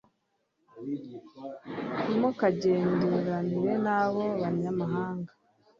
[2.01, 5.31] ntimukagendererane n'abo banyamahanga